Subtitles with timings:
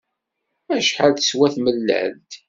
[0.77, 2.31] Acḥal teswa tmellalt?